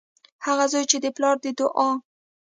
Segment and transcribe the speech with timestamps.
[0.45, 1.89] هغه زوی چې د پلار د دعا